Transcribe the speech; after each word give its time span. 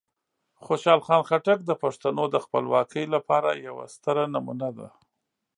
خوشحال 0.65 0.99
خان 1.05 1.21
خټک 1.29 1.59
د 1.65 1.71
پښتنو 1.83 2.23
د 2.33 2.35
خپلواکۍ 2.45 3.05
لپاره 3.15 3.49
یوه 3.67 3.85
ستره 3.95 4.23
نمونه 4.33 4.69
ده. 4.77 4.87